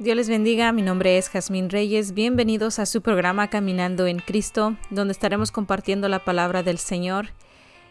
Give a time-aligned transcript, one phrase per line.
[0.00, 4.74] Dios les bendiga, mi nombre es Jazmín Reyes, bienvenidos a su programa Caminando en Cristo,
[4.88, 7.26] donde estaremos compartiendo la palabra del Señor.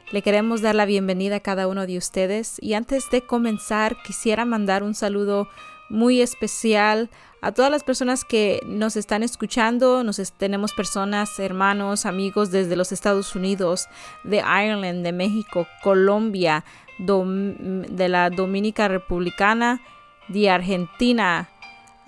[0.10, 4.44] Le queremos dar la bienvenida a cada uno de ustedes y antes de comenzar quisiera
[4.44, 5.50] mandar un saludo
[5.88, 7.12] muy especial
[7.44, 10.04] a todas las personas que nos están escuchando.
[10.04, 13.86] Nos tenemos personas, hermanos, amigos desde los Estados Unidos,
[14.24, 16.66] de Ireland, de México, Colombia,
[16.98, 19.80] de la Dominica Republicana,
[20.28, 21.50] de Argentina,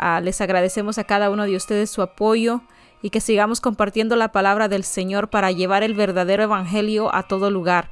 [0.03, 2.61] Ah, les agradecemos a cada uno de ustedes su apoyo
[3.03, 7.51] y que sigamos compartiendo la palabra del Señor para llevar el verdadero evangelio a todo
[7.51, 7.91] lugar.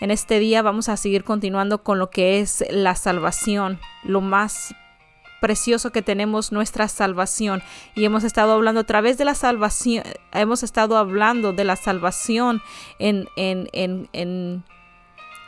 [0.00, 4.76] En este día vamos a seguir continuando con lo que es la salvación, lo más
[5.40, 7.64] precioso que tenemos, nuestra salvación.
[7.96, 12.62] Y hemos estado hablando a través de la salvación, hemos estado hablando de la salvación
[13.00, 14.62] en, en, en, en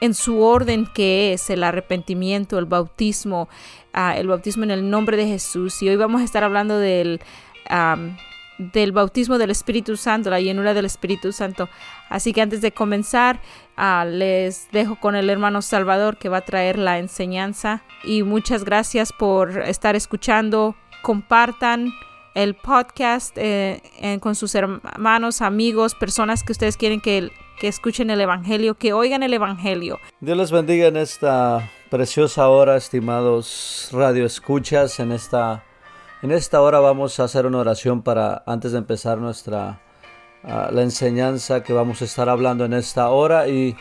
[0.03, 3.49] en su orden que es el arrepentimiento, el bautismo,
[3.93, 5.81] ah, el bautismo en el nombre de Jesús.
[5.81, 7.21] Y hoy vamos a estar hablando del,
[8.59, 11.69] del bautismo del Espíritu Santo, la llenura del Espíritu Santo.
[12.09, 13.41] Así que antes de comenzar,
[13.77, 17.85] ah, les dejo con el hermano Salvador que va a traer la enseñanza.
[18.03, 20.75] Y muchas gracias por estar escuchando.
[21.03, 21.93] Compartan
[22.35, 23.81] el podcast eh,
[24.21, 27.31] con sus hermanos, amigos, personas que ustedes quieren que
[27.63, 30.01] que escuchen el Evangelio, que oigan el Evangelio.
[30.19, 34.99] Dios les bendiga en esta preciosa hora, estimados radio escuchas.
[34.99, 35.63] En esta,
[36.23, 39.81] en esta hora vamos a hacer una oración para, antes de empezar nuestra,
[40.43, 43.77] ah, la enseñanza que vamos a estar hablando en esta hora y,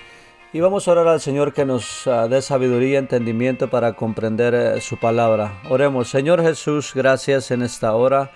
[0.53, 4.53] y vamos a orar al Señor que nos uh, dé sabiduría y entendimiento para comprender
[4.53, 5.59] eh, su palabra.
[5.71, 8.29] Oremos, Señor Jesús, gracias en esta hora,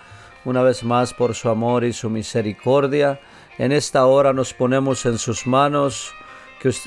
[0.44, 3.20] una vez más por su amor y su misericordia.
[3.58, 6.14] En esta hora nos ponemos en sus manos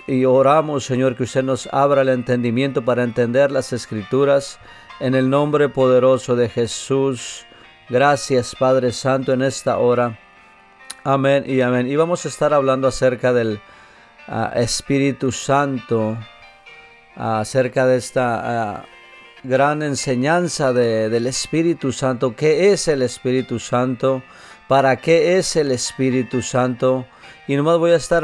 [0.06, 4.58] y oramos, Señor, que usted nos abra el entendimiento para entender las escrituras.
[5.00, 7.46] En el nombre poderoso de Jesús.
[7.88, 10.18] Gracias, Padre Santo, en esta hora.
[11.04, 11.86] Amén y amén.
[11.86, 13.60] Y vamos a estar hablando acerca del
[14.26, 16.18] ah, Espíritu Santo,
[17.14, 18.84] acerca de esta ah,
[19.44, 22.34] gran enseñanza del Espíritu Santo.
[22.34, 24.22] ¿Qué es el Espíritu Santo?
[24.68, 27.06] ¿Para qué es el Espíritu Santo?
[27.46, 28.22] Y nomás voy a estar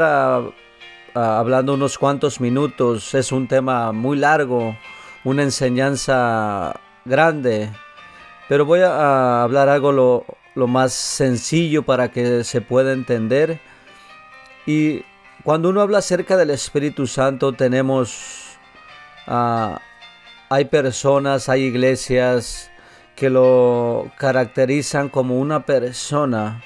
[1.15, 3.15] hablando unos cuantos minutos.
[3.15, 4.77] Es un tema muy largo,
[5.23, 7.71] una enseñanza grande.
[8.47, 13.59] Pero voy a, hablar algo lo, más sencillo para que se pueda entender.
[14.67, 15.01] Y
[15.43, 18.59] cuando uno habla acerca del Espíritu Santo, tenemos...
[19.25, 19.81] Ah,
[20.49, 22.69] hay personas, hay iglesias,
[23.15, 26.61] que lo caracterizan como una persona,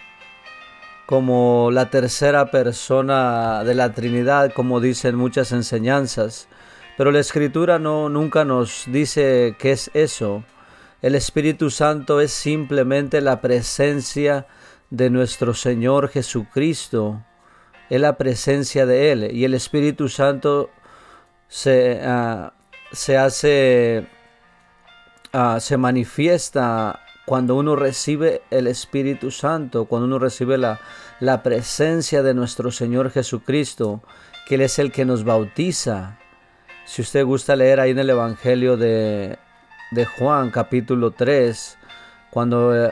[1.06, 6.48] como la tercera persona de la Trinidad, como dicen muchas enseñanzas.
[6.98, 10.44] Pero la Escritura no nunca nos dice qué es eso.
[11.02, 14.48] El Espíritu Santo es simplemente la presencia
[14.90, 17.24] de nuestro Señor Jesucristo.
[17.90, 19.32] Es la presencia de Él.
[19.32, 20.72] Y el Espíritu Santo
[21.48, 22.54] se, ah,
[22.92, 24.08] se hace
[25.32, 30.80] Ah, se manifiesta cuando uno recibe el Espíritu Santo, cuando uno recibe la,
[31.20, 34.02] la presencia de nuestro Señor Jesucristo,
[34.48, 36.18] que Él es el que nos bautiza.
[36.86, 39.38] Si usted gusta leer ahí en el Evangelio de,
[39.92, 41.78] de Juan capítulo 3,
[42.32, 42.92] cuando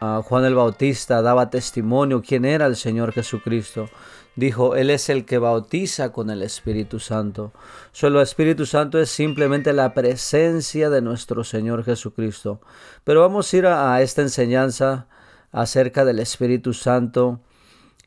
[0.00, 3.88] Juan el Bautista daba testimonio quién era el Señor Jesucristo,
[4.36, 7.52] dijo, Él es el que bautiza con el Espíritu Santo.
[7.92, 12.60] Solo el Espíritu Santo es simplemente la presencia de nuestro Señor Jesucristo.
[13.04, 15.06] Pero vamos a ir a, esta enseñanza
[15.52, 17.40] acerca del Espíritu Santo,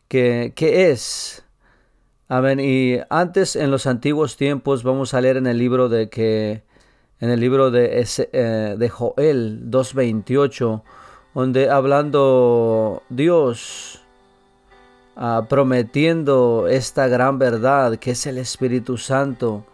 [0.08, 1.44] que, es.
[2.28, 2.60] Amén.
[2.60, 6.64] Y antes, en los antiguos tiempos, vamos a leer en el libro de que,
[7.20, 10.84] en el libro de, eh, de Joel 2.28,
[11.38, 14.02] donde hablando Dios
[15.20, 19.66] Ah, prometiendo esta gran verdad que es el Espíritu Santo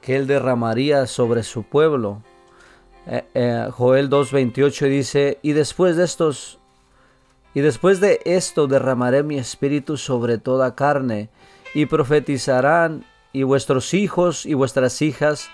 [0.00, 2.22] que Él derramaría sobre su pueblo.
[3.08, 6.60] Eh, eh, Joel 2.28 dice, y después de estos,
[7.52, 11.30] y después de esto derramaré mi espíritu sobre toda carne,
[11.74, 15.48] y profetizarán, y vuestros hijos y vuestras hijas,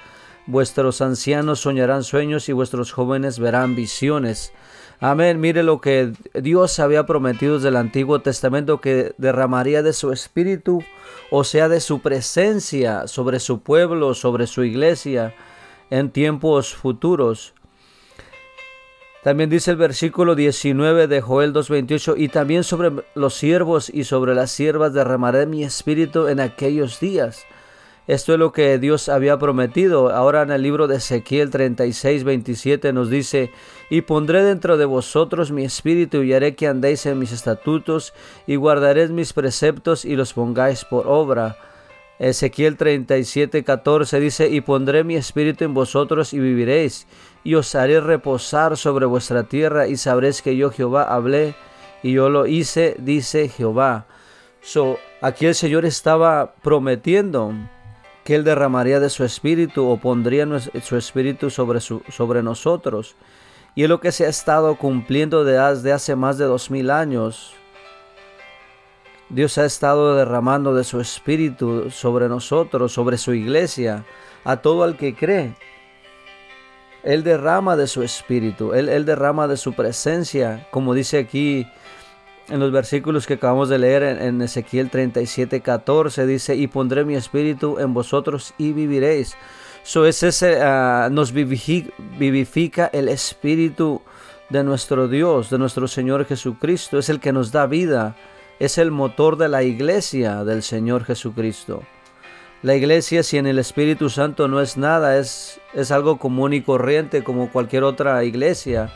[0.46, 4.52] vuestros ancianos soñarán sueños, y vuestros jóvenes verán visiones.
[5.00, 5.40] Amén.
[5.40, 10.82] Mire lo que Dios había prometido desde el Antiguo Testamento que derramaría de su espíritu,
[11.30, 15.34] o sea, de su presencia sobre su pueblo, sobre su iglesia
[15.90, 17.54] en tiempos futuros.
[19.22, 24.34] También dice el versículo 19 de Joel 2.28, y también sobre los siervos y sobre
[24.34, 27.46] las siervas derramaré mi espíritu en aquellos días
[28.08, 30.08] Esto es lo que Dios había prometido.
[30.08, 33.52] Ahora en el libro de Ezequiel 36, 27 nos dice,
[33.90, 38.14] y pondré dentro de vosotros mi espíritu y haré que andéis en mis estatutos
[38.46, 41.58] y guardaréis mis preceptos y los pongáis por obra.
[42.18, 47.06] Ezequiel 37, 14 dice, y pondré mi espíritu en vosotros y viviréis,
[47.44, 51.54] y os haré reposar sobre vuestra tierra y sabréis que yo Jehová hablé
[52.02, 54.06] y yo lo hice, dice Jehová.
[54.62, 57.52] So, aquí el Señor estaba prometiendo
[58.28, 60.46] que Él derramaría de su espíritu o pondría
[60.82, 63.16] su espíritu sobre, sobre nosotros.
[63.74, 67.54] Y es lo que se ha estado cumpliendo desde hace más de dos mil años.
[69.30, 74.04] Dios ha estado derramando de su espíritu sobre nosotros, sobre su iglesia,
[74.44, 75.54] a todo el que cree.
[77.04, 81.66] Él derrama de su espíritu, Él, él derrama de su presencia, como dice aquí
[82.50, 87.14] en los versículos que acabamos de leer en, Ezequiel 37, 14, dice, y pondré mi
[87.14, 89.36] espíritu en vosotros y viviréis.
[89.82, 94.02] So es ese, ah, nos vivifica, el espíritu
[94.48, 96.98] de nuestro Dios, de nuestro Señor Jesucristo.
[96.98, 98.16] Es el que nos da vida.
[98.58, 101.82] Es el motor de la iglesia del Señor Jesucristo.
[102.62, 107.22] La iglesia sin el Espíritu Santo no es nada, es, es algo común y corriente
[107.22, 108.90] como cualquier otra iglesia.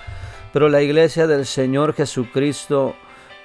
[0.53, 2.97] Pero la iglesia del Señor Jesucristo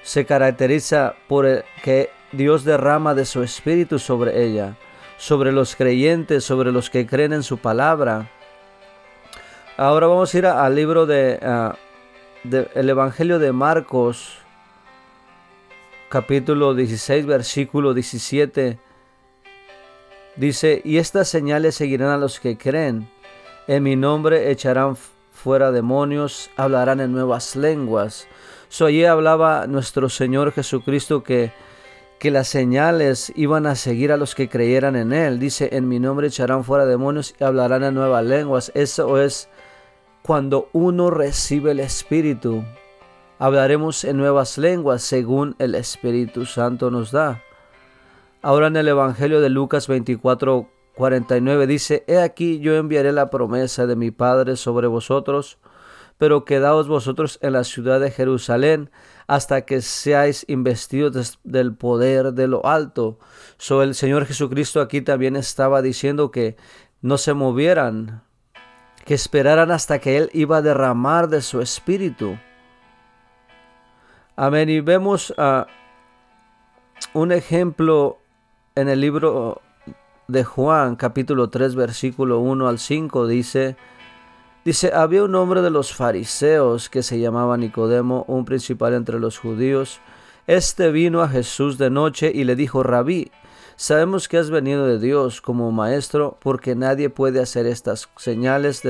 [0.08, 4.74] se caracteriza por que Dios derrama de su espíritu sobre ella,
[5.18, 8.30] sobre los creyentes, sobre los que creen en su palabra.
[9.76, 11.38] Ahora vamos a ir al libro de,
[12.74, 14.38] el Evangelio de Marcos,
[16.08, 18.78] capítulo 16, versículo 17.
[20.36, 23.10] Dice, y estas señales seguirán a los que creen.
[23.66, 28.26] En mi nombre echarán fuera demonios, hablarán en nuevas lenguas
[28.68, 31.52] So, hablaba nuestro Señor Jesucristo que,
[32.18, 35.38] que las señales iban a seguir a los que creyeran en Él.
[35.38, 38.70] Dice, en mi nombre echarán fuera demonios y hablarán en nuevas lenguas.
[38.74, 39.48] Eso es
[40.22, 42.62] cuando uno recibe el Espíritu.
[43.38, 47.42] Hablaremos en nuevas lenguas según el Espíritu Santo nos da.
[48.42, 53.86] Ahora en el Evangelio de Lucas 24, 49 dice, He aquí yo enviaré la promesa
[53.86, 55.58] de mi Padre sobre vosotros
[56.18, 58.90] pero quedaos vosotros en la ciudad de Jerusalén
[59.28, 63.18] hasta que seáis investidos del poder de lo alto.
[63.56, 66.56] So el Señor Jesucristo aquí también estaba diciendo que
[67.00, 68.22] no se movieran,
[69.04, 72.36] que esperaran hasta que Él iba a derramar de su espíritu.
[74.34, 74.68] Amén.
[74.68, 75.64] Y vemos uh,
[77.12, 78.18] un ejemplo
[78.74, 79.62] en el libro
[80.28, 83.76] de Juan, capítulo 3, versículo 1 al 5, dice,
[84.68, 89.38] Dice, había un hombre de los fariseos que se llamaba Nicodemo, un principal entre los
[89.38, 89.98] judíos.
[90.46, 93.32] Este vino a Jesús de noche y le dijo, Rabí,
[93.76, 98.82] sabemos que has venido de Dios como maestro, porque nadie puede hacer estas señales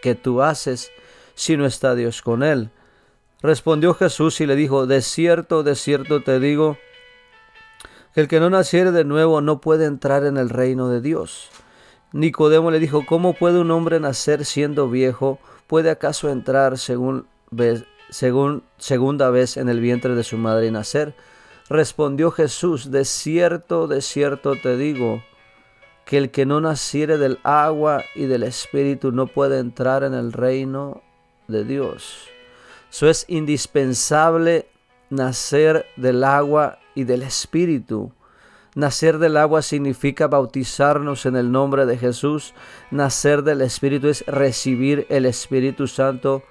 [0.00, 0.90] que tú haces
[1.34, 2.70] si no está Dios con él.
[3.42, 6.78] Respondió Jesús y le dijo, de cierto, de cierto te digo,
[8.14, 11.50] que el que no naciere de nuevo no puede entrar en el reino de Dios.
[12.12, 15.38] Nicodemo le dijo, ¿cómo puede un hombre nacer siendo viejo?
[15.66, 17.26] ¿Puede acaso entrar según,
[18.78, 21.14] segunda vez en el vientre de su madre y nacer?
[21.68, 25.22] Respondió Jesús, de cierto, de cierto te digo,
[26.06, 30.32] que el que no naciere del agua y del espíritu no puede entrar en el
[30.32, 31.02] reino
[31.46, 32.28] de Dios.
[32.90, 34.66] Eso es indispensable
[35.10, 38.12] nacer del agua y del espíritu.
[38.78, 42.54] Nacer del agua significa bautizarnos en el nombre de Jesús.
[42.92, 46.44] Nacer del Espíritu es recibir el Espíritu Santo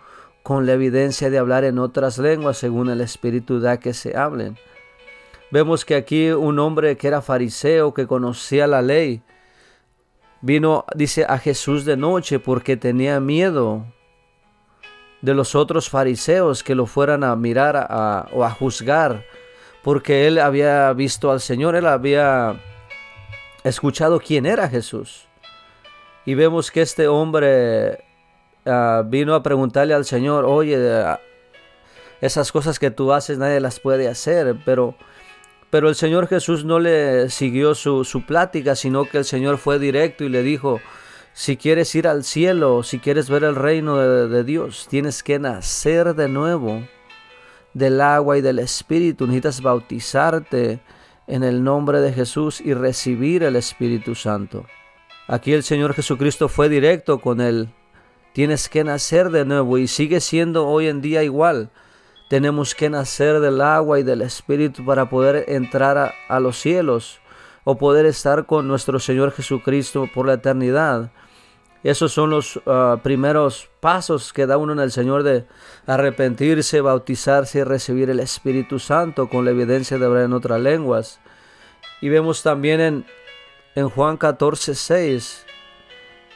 [0.44, 4.58] con la evidencia de hablar en otras lenguas según el Espíritu da que se hablen.
[5.52, 9.22] Vemos que aquí un hombre que era fariseo, que conocía la ley,
[10.42, 13.86] vino, dice, a Jesús de noche porque tenía miedo
[15.22, 17.88] de los otros fariseos que lo fueran a mirar
[18.34, 19.24] o a juzgar
[19.88, 22.62] porque él había visto al Señor, él había
[23.64, 25.30] escuchado quién era Jesús.
[26.26, 28.04] Y vemos que este hombre
[28.66, 31.22] ah, vino a preguntarle al Señor, oye, ah,
[32.20, 34.94] esas cosas que tú haces nadie las puede hacer, pero,
[35.70, 39.80] pero el Señor Jesús no le siguió su, su plática, sino que el Señor fue
[39.80, 40.82] directo y le dijo,
[41.32, 46.14] si quieres ir al cielo, si quieres ver el reino de Dios, tienes que nacer
[46.14, 46.84] de nuevo
[47.78, 49.28] del agua y del Espíritu.
[49.28, 50.80] Necesitas bautizarte
[51.28, 54.66] en el nombre de Jesús y recibir el Espíritu Santo.
[55.28, 57.70] Aquí el Señor Jesucristo fue directo con él.
[58.34, 61.70] Tienes que nacer de nuevo y sigue siendo hoy en día igual.
[62.30, 67.20] Tenemos que nacer del agua y del Espíritu para poder entrar a, los cielos.
[67.64, 71.12] o poder estar con nuestro Señor Jesucristo por la eternidad.
[71.88, 75.46] Esos son los ah, primeros pasos que da uno en el Señor de
[75.86, 81.22] arrepentirse, bautizarse y recibir el Espíritu Santo con la evidencia de hablar en otras lenguas.
[82.02, 83.06] Y vemos también
[83.74, 85.46] en, Juan 14, 6,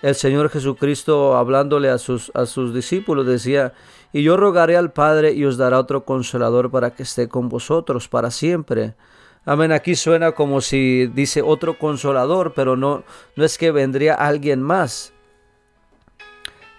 [0.04, 3.74] el Señor Jesucristo hablándole a sus, a sus discípulos decía,
[4.14, 8.08] y yo rogaré al Padre y os dará otro consolador para que esté con vosotros
[8.08, 8.96] para siempre.
[9.44, 13.04] Amén, aquí suena como si dice otro consolador, pero no,
[13.36, 15.12] no es que vendría alguien más.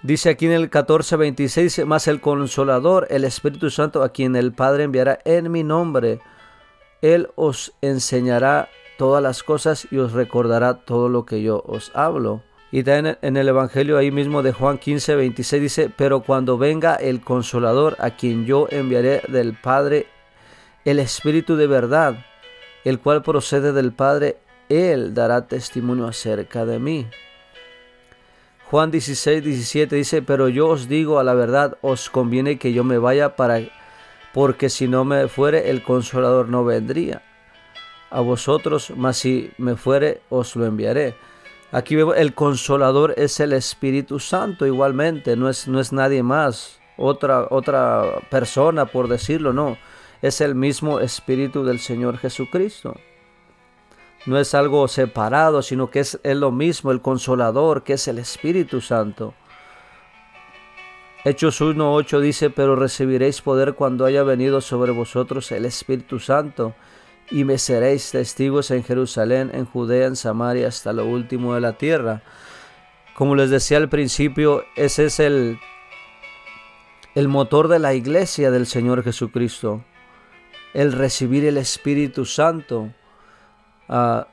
[0.02, 4.82] Dice aquí en el 14:26, más el consolador, el Espíritu Santo, a quien el Padre
[4.82, 6.18] enviará en mi nombre,
[7.02, 8.68] Él os enseñará
[8.99, 12.42] todas las cosas y os recordará todo lo que yo os hablo.
[12.73, 16.97] Y también en el Evangelio ahí mismo de Juan 15, 26 dice, pero cuando venga
[16.97, 20.06] el consolador a quien yo enviaré del Padre,
[20.85, 22.26] el Espíritu de verdad,
[22.85, 27.06] el cual procede del Padre, Él dará testimonio acerca de mí.
[28.73, 32.85] Juan 16, 17 dice, pero yo os digo a la verdad, os conviene que yo
[32.85, 33.61] me vaya para,
[34.33, 37.21] porque si no me fuere, el consolador no vendría
[38.09, 41.14] a vosotros, mas si me fuere, os lo enviaré.
[41.71, 46.81] Aquí vemos el consolador es el Espíritu Santo igualmente, no es, no es nadie más,
[46.97, 49.76] otra, otra persona por decirlo, no,
[50.23, 52.95] es el mismo Espíritu del Señor Jesucristo.
[54.26, 58.19] No es algo separado, sino que es, es lo mismo, el consolador, que es el
[58.19, 59.35] Espíritu Santo.
[61.25, 66.75] Hechos 1.8 dice, pero recibiréis poder cuando haya venido sobre vosotros el Espíritu Santo
[67.31, 71.79] y me seréis testigos en Jerusalén, en Judea, en Samaria, hasta lo último de la
[71.79, 72.23] tierra.
[73.14, 75.59] Como les decía al principio, ese es el,
[77.14, 79.85] el motor de la iglesia del Señor Jesucristo,
[80.75, 82.91] el recibir el Espíritu Santo.
[83.89, 84.29] Ah,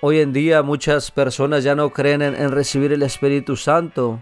[0.00, 4.20] hoy en día muchas personas ya no creen en recibir el Espíritu Santo,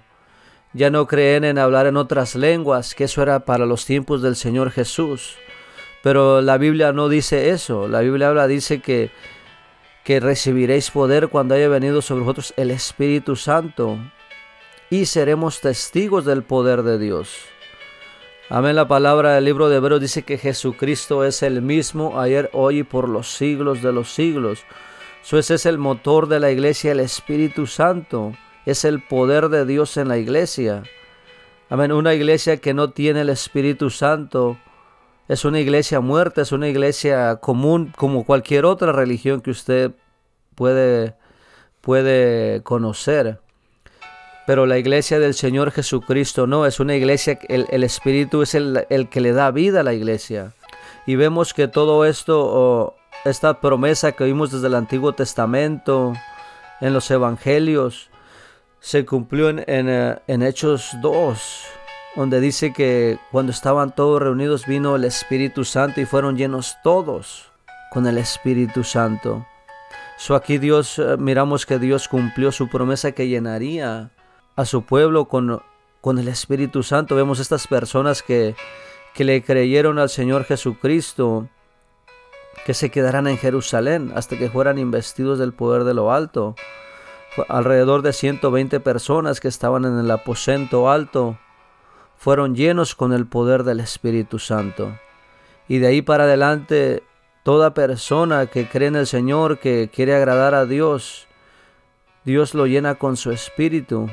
[0.72, 4.36] ya no creen en hablar en otras lenguas, que eso era para los tiempos del
[4.36, 5.36] Señor Jesús.
[6.02, 7.86] Pero la Biblia no dice eso.
[7.88, 9.10] La Biblia habla, dice que,
[10.04, 13.98] que recibiréis poder cuando haya venido sobre vosotros el Espíritu Santo
[14.90, 17.51] y seremos testigos del poder de Dios.
[18.54, 18.76] Amén.
[18.76, 22.82] La palabra del libro de Hebreos dice que Jesucristo es el mismo ayer, hoy y
[22.82, 24.66] por los siglos de los siglos.
[25.22, 28.34] Eso ese es el motor de la iglesia, el Espíritu Santo.
[28.66, 30.82] Es el poder de Dios en la iglesia.
[31.70, 31.92] Amén.
[31.92, 34.58] Una iglesia que no tiene el Espíritu Santo
[35.28, 39.92] es una iglesia muerta, es una iglesia común como cualquier otra religión que usted
[40.56, 41.14] puede,
[41.80, 43.40] puede conocer.
[44.46, 48.86] Pero la iglesia del Señor Jesucristo no, es una iglesia, el, el Espíritu es el,
[48.90, 50.52] el, que le da vida a la iglesia.
[51.06, 56.14] Y vemos que todo esto, esta promesa que vimos desde el Antiguo Testamento,
[56.80, 58.10] en los Evangelios,
[58.80, 61.66] se cumplió en, en, eh, en Hechos 2
[62.14, 67.50] donde dice que cuando estaban todos reunidos vino el Espíritu Santo y fueron llenos todos
[67.90, 69.46] con el Espíritu Santo.
[70.18, 74.10] So aquí Dios, eh, miramos que Dios cumplió su promesa que llenaría
[74.56, 75.62] a su pueblo con,
[76.00, 77.16] con el Espíritu Santo.
[77.16, 78.54] Vemos estas personas que,
[79.14, 81.48] que le creyeron al Señor Jesucristo,
[82.64, 86.54] que se quedarán en Jerusalén hasta que fueran investidos del poder de lo alto.
[87.48, 91.38] Alrededor de 120 personas que estaban en el aposento alto
[92.16, 94.96] fueron llenos con el poder del Espíritu Santo.
[95.66, 97.02] Y de ahí para adelante,
[97.42, 101.26] toda persona que cree en el Señor, que quiere agradar a Dios,
[102.24, 104.08] Dios lo llena con su Espíritu.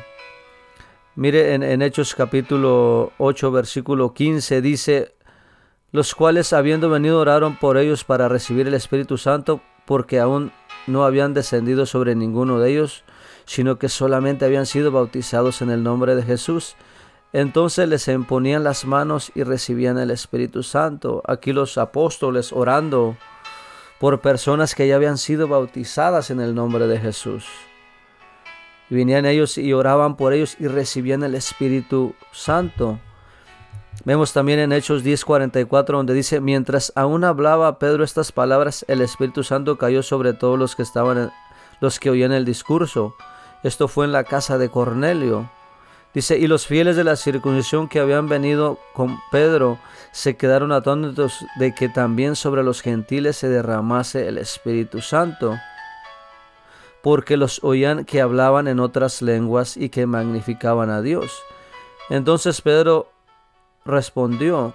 [1.15, 5.15] Mire en, Hechos capítulo 8, versículo 15, dice,
[5.91, 10.51] los cuales habiendo venido oraron por ellos para recibir el Espíritu Santo, porque aún
[10.87, 13.03] no habían descendido sobre ninguno de ellos,
[13.45, 16.75] sino que solamente habían sido bautizados en el nombre de Jesús.
[17.33, 21.23] Entonces les imponían las manos y recibían el Espíritu Santo.
[21.25, 23.17] Aquí los apóstoles orando
[23.99, 27.45] por personas que ya habían sido bautizadas en el nombre de Jesús.
[28.89, 32.99] Y venían ellos y oraban por ellos y recibían el Espíritu Santo.
[34.05, 39.43] Vemos también en Hechos 10:44 donde dice, mientras aún hablaba Pedro estas palabras, el Espíritu
[39.43, 41.31] Santo cayó sobre todos los que estaban,
[41.81, 43.15] los que oían el discurso.
[43.61, 45.49] Esto fue en la casa de Cornelio.
[46.13, 49.77] Dice, y los fieles de la circuncisión que habían venido con Pedro
[50.11, 55.57] se quedaron atónitos de que también sobre los gentiles se derramase el Espíritu Santo,
[57.01, 61.41] porque los oían que hablaban en otras lenguas y que magnificaban a Dios.
[62.09, 63.11] Entonces Pedro
[63.85, 64.73] respondió,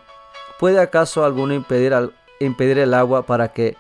[0.59, 3.76] ¿puede acaso alguno impedir, impedir el agua para que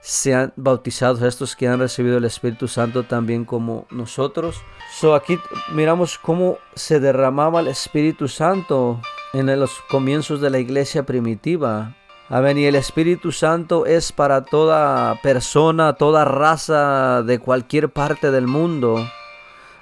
[0.00, 4.62] sean bautizados, estos que han recibido el Espíritu Santo también como nosotros.
[4.92, 5.38] So aquí
[5.72, 9.00] miramos cómo se derramaba el Espíritu Santo
[9.32, 11.94] en los comienzos de la iglesia primitiva.
[12.30, 12.58] Amén.
[12.58, 19.02] Y el Espíritu Santo es para toda persona, toda raza de cualquier parte del mundo.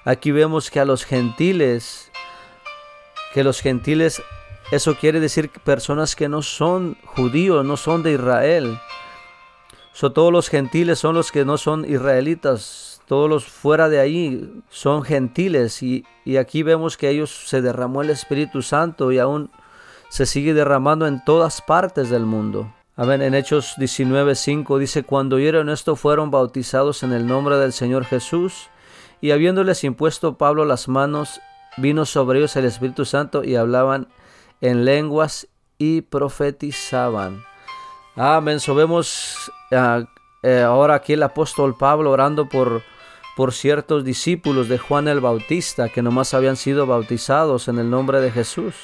[0.04, 2.12] Aquí vemos que a los gentiles,
[3.34, 4.22] que los gentiles,
[4.70, 8.78] eso quiere decir personas que no son judíos, no son de Israel.
[9.92, 14.62] So, todos los gentiles son los que no son israelitas, todos los fuera de ahí
[14.70, 15.82] son gentiles.
[15.82, 19.50] Y, y aquí vemos que ellos se derramó el Espíritu Santo y aún
[20.08, 22.72] se sigue derramando en todas partes del mundo.
[22.96, 23.20] Amén.
[23.20, 28.70] En Hechos 19:5 dice, cuando oyeron esto fueron bautizados en el nombre del Señor Jesús,
[29.20, 31.40] y habiéndoles impuesto Pablo las manos,
[31.76, 34.08] vino sobre ellos el Espíritu Santo y hablaban
[34.60, 35.48] en lenguas
[35.78, 37.44] y profetizaban.
[38.14, 38.60] Amén.
[38.60, 40.04] So vemos ah,
[40.42, 42.82] eh, ahora aquí el apóstol Pablo orando por,
[43.36, 48.20] por ciertos discípulos de Juan el Bautista que nomás habían sido bautizados en el nombre
[48.20, 48.74] de Jesús.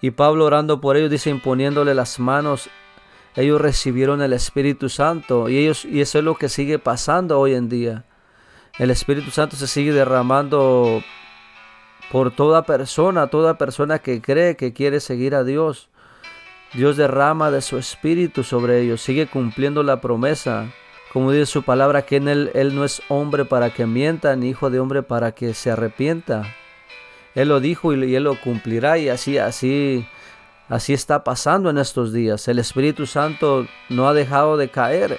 [0.00, 2.70] Y Pablo orando por ellos dice imponiéndole las manos,
[3.34, 7.54] ellos recibieron el Espíritu Santo y ellos y eso es lo que sigue pasando hoy
[7.54, 8.04] en día.
[8.78, 11.02] El Espíritu Santo se sigue derramando
[12.10, 15.88] por toda persona, toda persona que cree que quiere seguir a Dios.
[16.74, 20.66] Dios derrama de su espíritu sobre ellos, sigue cumpliendo la promesa.
[21.12, 24.50] Como dice su palabra, que en él, él no es hombre para que mienta, ni
[24.50, 26.42] hijo de hombre para que se arrepienta.
[27.34, 30.06] Él lo dijo y Él lo cumplirá y así, así,
[30.68, 32.48] así está pasando en estos días.
[32.48, 35.18] El Espíritu Santo no ha dejado de caer.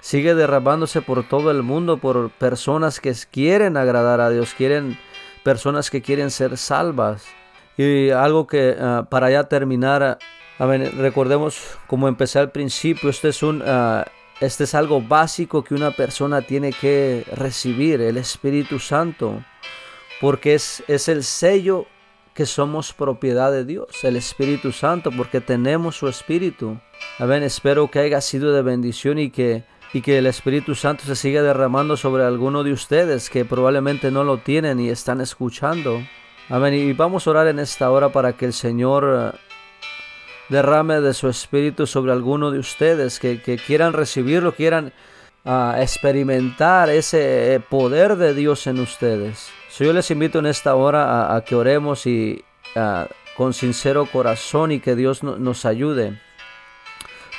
[0.00, 4.98] Sigue derramándose por todo el mundo, por personas que quieren agradar a Dios, quieren
[5.42, 7.24] personas que quieren ser salvas.
[7.76, 10.18] Y algo que ah, para ya terminar,
[10.58, 14.04] recordemos como empecé al principio, este es un ah,
[14.40, 19.44] este es algo básico que una persona tiene que recibir, el Espíritu Santo
[20.20, 21.86] porque es, es el sello
[22.34, 26.78] que somos propiedad de Dios, el Espíritu Santo, porque tenemos su Espíritu.
[27.18, 31.16] Amén, espero que haya sido de bendición y que, y que el Espíritu Santo se
[31.16, 36.00] siga derramando sobre alguno de ustedes que probablemente no lo tienen y están escuchando.
[36.48, 39.38] Amén, y vamos a orar en esta hora para que el Señor eh,
[40.48, 44.92] derrame de su Espíritu sobre alguno de ustedes que, que quieran recibirlo, quieran
[45.44, 51.34] ah, experimentar ese eh, poder de Dios en ustedes yo les invito en esta hora
[51.34, 52.44] a, que oremos y
[53.36, 56.20] con sincero corazón y que Dios nos ayude.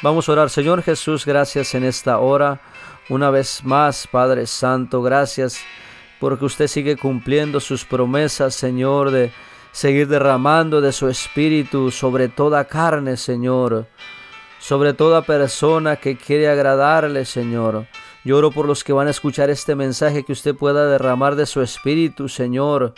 [0.02, 2.60] Vamos a orar, Señor Jesús, gracias en esta hora.
[3.10, 5.60] Una vez más, Padre Santo, gracias
[6.20, 9.32] porque usted sigue cumpliendo sus promesas, Señor, de
[9.72, 13.88] seguir derramando de su espíritu sobre toda carne, Señor,
[14.60, 17.86] sobre toda persona que quiere agradarle, Señor.
[18.24, 21.62] Lloro por los que van a escuchar este mensaje, que usted pueda derramar de su
[21.62, 22.94] espíritu, Señor,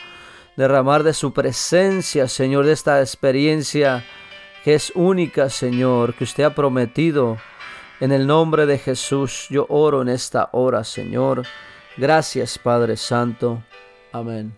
[0.57, 4.03] derramar de su presencia, Señor, de esta experiencia
[4.63, 7.37] que es única, Señor, que usted ha prometido.
[7.99, 11.43] En el nombre de Jesús yo oro en esta hora, Señor.
[11.97, 13.63] Gracias, Padre Santo.
[14.11, 14.53] Amén.